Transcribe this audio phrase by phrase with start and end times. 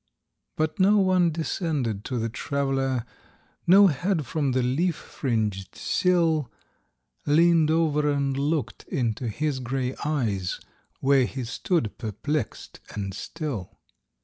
[0.55, 3.05] But no one descended to the Traveler;
[3.67, 6.51] No head from the leaf fringed sill
[7.27, 10.59] Leaned over and looked into his gray eyes,
[11.01, 13.77] Where he stood perplexed and still.